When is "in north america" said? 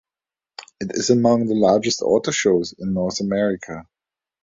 2.79-3.85